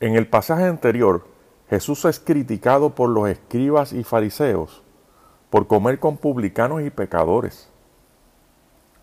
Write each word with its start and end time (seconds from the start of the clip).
En 0.00 0.14
el 0.14 0.28
pasaje 0.28 0.64
anterior, 0.64 1.26
Jesús 1.68 2.04
es 2.04 2.20
criticado 2.20 2.94
por 2.94 3.10
los 3.10 3.28
escribas 3.28 3.92
y 3.92 4.04
fariseos 4.04 4.82
por 5.50 5.66
comer 5.66 5.98
con 5.98 6.16
publicanos 6.16 6.82
y 6.82 6.90
pecadores. 6.90 7.68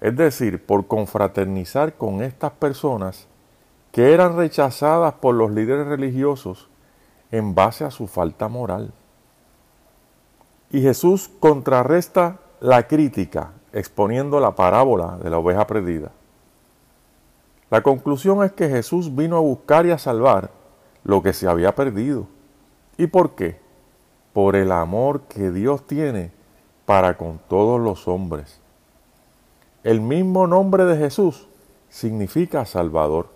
Es 0.02 0.16
decir, 0.16 0.66
por 0.66 0.88
confraternizar 0.88 1.96
con 1.96 2.22
estas 2.22 2.52
personas 2.52 3.28
que 3.92 4.14
eran 4.14 4.36
rechazadas 4.36 5.14
por 5.16 5.36
los 5.36 5.52
líderes 5.52 5.88
religiosos 5.88 6.70
en 7.32 7.56
base 7.56 7.84
a 7.86 7.92
su 7.92 8.08
falta 8.08 8.48
moral. 8.48 8.94
Y 10.70 10.82
Jesús 10.82 11.30
contrarresta 11.40 12.40
la 12.60 12.88
crítica 12.88 13.52
exponiendo 13.74 14.40
la 14.40 14.56
parábola 14.56 15.18
de 15.18 15.30
la 15.30 15.38
oveja 15.38 15.68
perdida. 15.68 16.12
La 17.70 17.82
conclusión 17.82 18.44
es 18.44 18.52
que 18.52 18.70
Jesús 18.70 19.16
vino 19.16 19.38
a 19.38 19.42
buscar 19.42 19.86
y 19.86 19.92
a 19.92 19.98
salvar 19.98 20.52
lo 21.04 21.24
que 21.24 21.34
se 21.34 21.48
había 21.48 21.74
perdido. 21.74 22.28
¿Y 22.98 23.08
por 23.08 23.32
qué? 23.32 23.60
Por 24.34 24.56
el 24.56 24.72
amor 24.72 25.22
que 25.22 25.52
Dios 25.52 25.86
tiene 25.88 26.32
para 26.86 27.18
con 27.18 27.40
todos 27.48 27.80
los 27.80 28.08
hombres. 28.08 28.60
El 29.84 30.02
mismo 30.02 30.48
nombre 30.48 30.86
de 30.86 30.98
Jesús 30.98 31.48
significa 31.90 32.66
Salvador. 32.66 33.30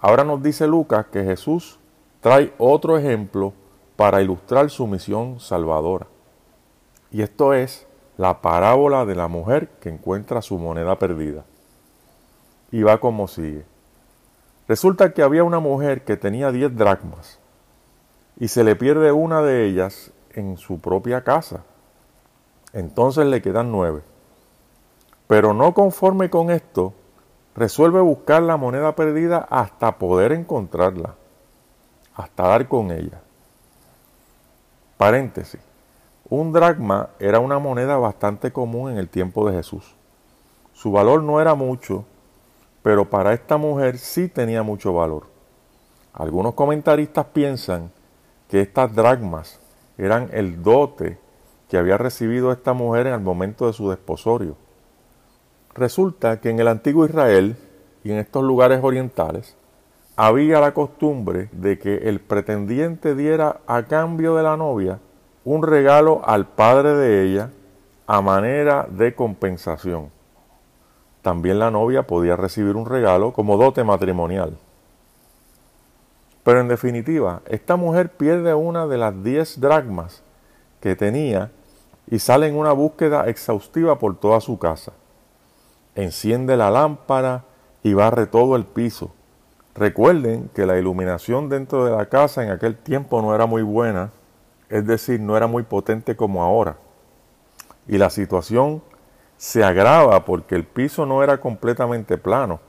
Ahora 0.00 0.24
nos 0.24 0.42
dice 0.42 0.66
Lucas 0.66 1.06
que 1.12 1.24
Jesús 1.24 1.78
trae 2.20 2.52
otro 2.58 2.98
ejemplo 2.98 3.52
para 3.96 4.20
ilustrar 4.20 4.70
su 4.70 4.86
misión 4.86 5.40
salvadora. 5.40 6.06
Y 7.10 7.22
esto 7.22 7.54
es 7.54 7.86
la 8.16 8.40
parábola 8.40 9.04
de 9.04 9.14
la 9.14 9.28
mujer 9.28 9.68
que 9.80 9.88
encuentra 9.88 10.42
su 10.42 10.58
moneda 10.58 10.98
perdida. 10.98 11.44
Y 12.74 12.82
va 12.82 12.98
como 12.98 13.28
sigue. 13.28 13.64
Resulta 14.66 15.12
que 15.12 15.22
había 15.22 15.44
una 15.44 15.60
mujer 15.60 16.02
que 16.02 16.16
tenía 16.16 16.50
diez 16.50 16.76
dracmas 16.76 17.38
y 18.36 18.48
se 18.48 18.64
le 18.64 18.74
pierde 18.74 19.12
una 19.12 19.42
de 19.42 19.64
ellas 19.64 20.10
en 20.32 20.56
su 20.56 20.80
propia 20.80 21.22
casa. 21.22 21.62
Entonces 22.72 23.26
le 23.26 23.40
quedan 23.40 23.70
nueve. 23.70 24.02
Pero 25.28 25.54
no 25.54 25.72
conforme 25.72 26.30
con 26.30 26.50
esto, 26.50 26.94
resuelve 27.54 28.00
buscar 28.00 28.42
la 28.42 28.56
moneda 28.56 28.96
perdida 28.96 29.46
hasta 29.50 29.96
poder 29.96 30.32
encontrarla, 30.32 31.14
hasta 32.16 32.42
dar 32.42 32.66
con 32.66 32.90
ella. 32.90 33.20
Paréntesis. 34.96 35.60
Un 36.28 36.52
dracma 36.52 37.10
era 37.20 37.38
una 37.38 37.60
moneda 37.60 37.98
bastante 37.98 38.52
común 38.52 38.90
en 38.90 38.98
el 38.98 39.08
tiempo 39.08 39.48
de 39.48 39.58
Jesús. 39.58 39.94
Su 40.72 40.90
valor 40.90 41.22
no 41.22 41.40
era 41.40 41.54
mucho, 41.54 42.04
pero 42.84 43.08
para 43.08 43.32
esta 43.32 43.56
mujer 43.56 43.96
sí 43.96 44.28
tenía 44.28 44.62
mucho 44.62 44.92
valor. 44.92 45.24
Algunos 46.12 46.52
comentaristas 46.52 47.24
piensan 47.32 47.90
que 48.46 48.60
estas 48.60 48.94
dracmas 48.94 49.58
eran 49.96 50.28
el 50.34 50.62
dote 50.62 51.16
que 51.70 51.78
había 51.78 51.96
recibido 51.96 52.52
esta 52.52 52.74
mujer 52.74 53.06
en 53.06 53.14
el 53.14 53.20
momento 53.20 53.66
de 53.66 53.72
su 53.72 53.88
desposorio. 53.88 54.56
Resulta 55.74 56.42
que 56.42 56.50
en 56.50 56.60
el 56.60 56.68
antiguo 56.68 57.06
Israel 57.06 57.56
y 58.04 58.10
en 58.10 58.18
estos 58.18 58.44
lugares 58.44 58.80
orientales 58.82 59.56
había 60.14 60.60
la 60.60 60.74
costumbre 60.74 61.48
de 61.52 61.78
que 61.78 61.96
el 61.96 62.20
pretendiente 62.20 63.14
diera 63.14 63.62
a 63.66 63.84
cambio 63.84 64.36
de 64.36 64.42
la 64.42 64.58
novia 64.58 64.98
un 65.42 65.62
regalo 65.62 66.20
al 66.22 66.48
padre 66.48 66.90
de 66.90 67.24
ella 67.24 67.50
a 68.06 68.20
manera 68.20 68.86
de 68.90 69.14
compensación. 69.14 70.10
También 71.24 71.58
la 71.58 71.72
novia 71.72 72.06
podía 72.06 72.36
recibir 72.36 72.76
un 72.76 72.86
regalo 72.86 73.32
como 73.32 73.56
dote 73.56 73.82
matrimonial. 73.82 74.56
Pero 76.44 76.60
en 76.60 76.68
definitiva, 76.68 77.42
esta 77.46 77.74
mujer 77.74 78.10
pierde 78.10 78.54
una 78.54 78.86
de 78.86 78.98
las 78.98 79.24
diez 79.24 79.60
dracmas 79.60 80.22
que 80.80 80.94
tenía 80.94 81.50
y 82.08 82.20
sale 82.20 82.46
en 82.46 82.56
una 82.56 82.70
búsqueda 82.70 83.26
exhaustiva 83.26 83.98
por 83.98 84.14
toda 84.20 84.40
su 84.40 84.60
casa 84.60 84.92
enciende 85.94 86.56
la 86.56 86.70
lámpara 86.70 87.44
y 87.82 87.94
barre 87.94 88.26
todo 88.26 88.56
el 88.56 88.64
piso. 88.64 89.12
Recuerden 89.74 90.50
que 90.54 90.66
la 90.66 90.78
iluminación 90.78 91.48
dentro 91.48 91.84
de 91.84 91.92
la 91.92 92.06
casa 92.06 92.44
en 92.44 92.50
aquel 92.50 92.76
tiempo 92.76 93.20
no 93.22 93.34
era 93.34 93.46
muy 93.46 93.62
buena, 93.62 94.10
es 94.68 94.86
decir, 94.86 95.20
no 95.20 95.36
era 95.36 95.46
muy 95.46 95.64
potente 95.64 96.16
como 96.16 96.42
ahora. 96.42 96.76
Y 97.86 97.98
la 97.98 98.10
situación 98.10 98.82
se 99.36 99.64
agrava 99.64 100.24
porque 100.24 100.54
el 100.54 100.64
piso 100.64 101.06
no 101.06 101.22
era 101.22 101.38
completamente 101.38 102.18
plano. 102.18 102.60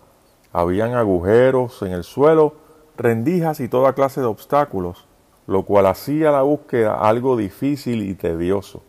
Habían 0.52 0.94
agujeros 0.94 1.82
en 1.82 1.92
el 1.92 2.04
suelo, 2.04 2.56
rendijas 2.98 3.60
y 3.60 3.68
toda 3.68 3.94
clase 3.94 4.22
de 4.22 4.28
obstáculos, 4.28 5.06
lo 5.48 5.64
cual 5.64 5.86
hacía 5.86 6.32
la 6.32 6.42
búsqueda 6.42 6.96
algo 6.96 7.38
difícil 7.38 8.02
y 8.02 8.16
tedioso. 8.16 8.82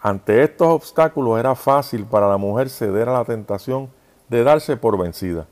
Ante 0.00 0.42
estos 0.42 0.68
obstáculos 0.68 1.38
era 1.38 1.54
fácil 1.54 2.06
para 2.06 2.28
la 2.28 2.38
mujer 2.38 2.70
ceder 2.70 3.08
a 3.08 3.12
la 3.12 3.24
tentación 3.24 3.90
de 4.28 4.44
darse 4.44 4.76
por 4.76 4.96
vencida. 4.96 5.46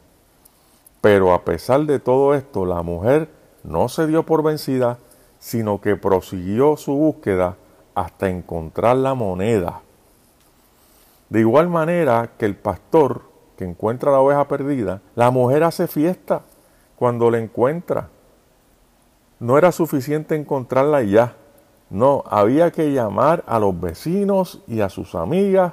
Pero 1.01 1.35
a 1.35 1.45
pesar 1.45 1.85
de 1.85 2.01
todo 2.01 2.35
esto, 2.35 2.65
la 2.65 2.83
mujer 2.83 3.29
no 3.63 3.89
se 3.89 4.07
dio 4.07 4.25
por 4.25 4.43
vencida, 4.43 4.99
sino 5.39 5.81
que 5.81 5.97
prosiguió 5.97 6.77
su 6.77 6.95
búsqueda 6.95 7.57
hasta 7.95 8.29
encontrar 8.31 8.97
la 8.97 9.15
moneda. 9.15 9.83
De 11.29 11.41
igual 11.41 11.69
manera 11.69 12.31
que 12.39 12.47
el 12.47 12.57
pastor 12.57 13.23
que 13.57 13.65
encuentra 13.65 14.13
la 14.13 14.21
oveja 14.21 14.47
perdida, 14.49 15.03
la 15.15 15.31
mujer 15.31 15.65
hace 15.65 15.87
fiesta 15.87 16.43
cuando 16.97 17.31
la 17.31 17.39
encuentra. 17.39 18.09
No 19.41 19.59
era 19.59 19.73
suficiente 19.73 20.37
encontrarla 20.37 21.03
ya, 21.03 21.35
no, 21.91 22.23
había 22.27 22.71
que 22.71 22.93
llamar 22.93 23.45
a 23.47 23.59
los 23.59 23.79
vecinos 23.81 24.63
y 24.67 24.81
a 24.81 24.91
sus 24.91 25.15
amigas 25.15 25.73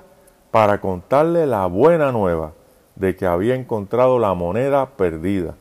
para 0.49 0.79
contarle 0.79 1.45
la 1.45 1.65
buena 1.65 2.11
nueva 2.11 2.53
de 2.95 3.15
que 3.15 3.25
había 3.25 3.55
encontrado 3.55 4.17
la 4.19 4.33
moneda 4.33 4.85
perdida. 4.91 5.55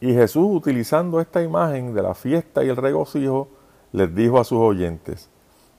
Y 0.00 0.12
Jesús, 0.14 0.48
utilizando 0.50 1.20
esta 1.20 1.42
imagen 1.42 1.94
de 1.94 2.02
la 2.02 2.14
fiesta 2.14 2.64
y 2.64 2.68
el 2.68 2.76
regocijo, 2.76 3.48
les 3.92 4.12
dijo 4.14 4.40
a 4.40 4.44
sus 4.44 4.58
oyentes, 4.58 5.30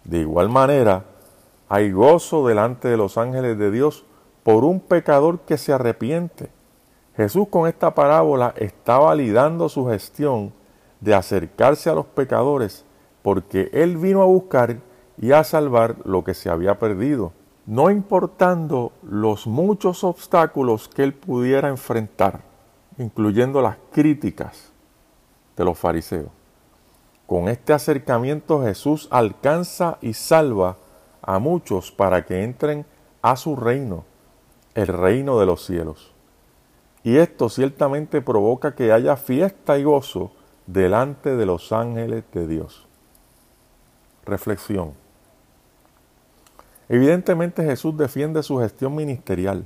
de 0.05 0.19
igual 0.19 0.47
manera, 0.47 1.03
hay 1.71 1.89
gozo 1.93 2.45
delante 2.45 2.89
de 2.89 2.97
los 2.97 3.17
ángeles 3.17 3.57
de 3.57 3.71
Dios 3.71 4.03
por 4.43 4.65
un 4.65 4.81
pecador 4.81 5.39
que 5.39 5.57
se 5.57 5.71
arrepiente. 5.71 6.49
Jesús 7.15 7.47
con 7.47 7.65
esta 7.65 7.95
parábola 7.95 8.53
está 8.57 8.97
validando 8.97 9.69
su 9.69 9.87
gestión 9.87 10.51
de 10.99 11.15
acercarse 11.15 11.89
a 11.89 11.93
los 11.93 12.07
pecadores 12.07 12.83
porque 13.21 13.69
Él 13.71 13.95
vino 13.95 14.21
a 14.21 14.25
buscar 14.25 14.79
y 15.17 15.31
a 15.31 15.45
salvar 15.45 15.95
lo 16.03 16.25
que 16.25 16.33
se 16.33 16.49
había 16.49 16.77
perdido, 16.77 17.31
no 17.65 17.89
importando 17.89 18.91
los 19.01 19.47
muchos 19.47 20.03
obstáculos 20.03 20.89
que 20.89 21.03
Él 21.03 21.13
pudiera 21.13 21.69
enfrentar, 21.69 22.41
incluyendo 22.97 23.61
las 23.61 23.77
críticas 23.93 24.73
de 25.55 25.63
los 25.63 25.79
fariseos. 25.79 26.31
Con 27.27 27.47
este 27.47 27.71
acercamiento 27.71 28.61
Jesús 28.61 29.07
alcanza 29.09 29.99
y 30.01 30.15
salva 30.15 30.75
a 31.21 31.39
muchos 31.39 31.91
para 31.91 32.25
que 32.25 32.43
entren 32.43 32.85
a 33.21 33.35
su 33.35 33.55
reino, 33.55 34.05
el 34.73 34.87
reino 34.87 35.39
de 35.39 35.45
los 35.45 35.65
cielos. 35.65 36.13
Y 37.03 37.17
esto 37.17 37.49
ciertamente 37.49 38.21
provoca 38.21 38.75
que 38.75 38.91
haya 38.91 39.15
fiesta 39.15 39.77
y 39.77 39.83
gozo 39.83 40.31
delante 40.67 41.35
de 41.35 41.45
los 41.45 41.71
ángeles 41.71 42.23
de 42.31 42.47
Dios. 42.47 42.87
Reflexión. 44.25 44.93
Evidentemente 46.89 47.63
Jesús 47.63 47.97
defiende 47.97 48.43
su 48.43 48.59
gestión 48.59 48.95
ministerial, 48.95 49.65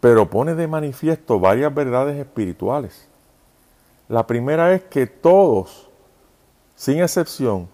pero 0.00 0.30
pone 0.30 0.54
de 0.54 0.66
manifiesto 0.66 1.38
varias 1.38 1.72
verdades 1.72 2.18
espirituales. 2.18 3.08
La 4.08 4.26
primera 4.26 4.72
es 4.72 4.82
que 4.84 5.06
todos, 5.06 5.88
sin 6.74 7.00
excepción, 7.00 7.68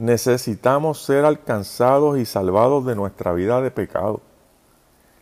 necesitamos 0.00 1.02
ser 1.02 1.26
alcanzados 1.26 2.18
y 2.18 2.24
salvados 2.24 2.86
de 2.86 2.96
nuestra 2.96 3.34
vida 3.34 3.60
de 3.60 3.70
pecado. 3.70 4.22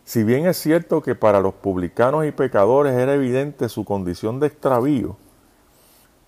Si 0.05 0.23
bien 0.23 0.47
es 0.47 0.57
cierto 0.57 1.03
que 1.03 1.17
para 1.17 1.41
los 1.41 1.55
publicanos 1.55 2.25
y 2.25 2.31
pecadores 2.31 2.95
era 2.95 3.15
evidente 3.15 3.69
su 3.69 3.85
condición 3.85 4.39
de 4.39 4.47
extravío, 4.47 5.17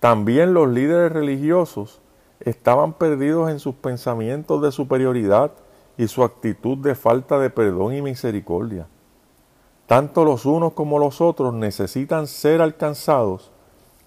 también 0.00 0.52
los 0.52 0.68
líderes 0.68 1.12
religiosos 1.12 2.00
estaban 2.40 2.94
perdidos 2.94 3.50
en 3.50 3.60
sus 3.60 3.76
pensamientos 3.76 4.60
de 4.62 4.72
superioridad 4.72 5.52
y 5.96 6.08
su 6.08 6.24
actitud 6.24 6.76
de 6.78 6.96
falta 6.96 7.38
de 7.38 7.50
perdón 7.50 7.94
y 7.94 8.02
misericordia. 8.02 8.88
Tanto 9.86 10.24
los 10.24 10.44
unos 10.44 10.72
como 10.72 10.98
los 10.98 11.20
otros 11.20 11.54
necesitan 11.54 12.26
ser 12.26 12.62
alcanzados 12.62 13.52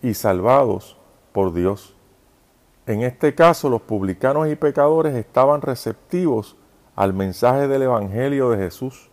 y 0.01 0.15
salvados 0.15 0.97
por 1.31 1.53
Dios. 1.53 1.92
En 2.85 3.01
este 3.01 3.33
caso, 3.33 3.69
los 3.69 3.81
publicanos 3.81 4.49
y 4.49 4.55
pecadores 4.55 5.15
estaban 5.15 5.61
receptivos 5.61 6.57
al 6.95 7.13
mensaje 7.13 7.67
del 7.67 7.83
Evangelio 7.83 8.49
de 8.49 8.57
Jesús. 8.57 9.09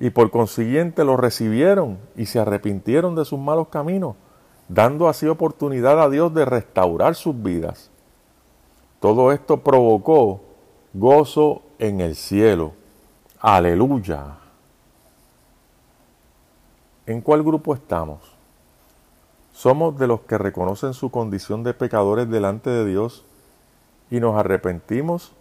y 0.00 0.10
por 0.10 0.30
consiguiente 0.30 1.04
lo 1.04 1.16
recibieron 1.16 1.98
y 2.14 2.26
se 2.26 2.38
arrepintieron 2.38 3.16
de 3.16 3.24
sus 3.24 3.38
malos 3.38 3.66
caminos, 3.66 4.14
dando 4.68 5.08
así 5.08 5.26
oportunidad 5.26 6.00
a 6.00 6.08
Dios 6.08 6.32
de 6.34 6.44
restaurar 6.44 7.16
sus 7.16 7.42
vidas. 7.42 7.90
Todo 9.00 9.32
esto 9.32 9.56
provocó 9.64 10.40
gozo 10.94 11.62
en 11.80 12.00
el 12.00 12.14
cielo. 12.14 12.74
Aleluya. 13.40 14.38
¿En 17.04 17.20
cuál 17.20 17.42
grupo 17.42 17.74
estamos? 17.74 18.37
¿Somos 19.58 19.98
de 19.98 20.06
los 20.06 20.20
que 20.20 20.38
reconocen 20.38 20.94
su 20.94 21.10
condición 21.10 21.64
de 21.64 21.74
pecadores 21.74 22.30
delante 22.30 22.70
de 22.70 22.86
Dios 22.86 23.24
y 24.08 24.20
nos 24.20 24.36
arrepentimos? 24.36 25.32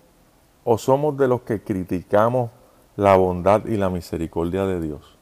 ¿O 0.63 0.79
somos 0.79 1.15
de 1.17 1.27
los 1.27 1.41
que 1.41 1.61
criticamos 1.61 2.49
la 2.95 3.15
bondad 3.15 3.67
y 3.67 3.77
la 3.77 3.91
misericordia 3.91 4.65
de 4.65 4.81
Dios? 4.81 5.19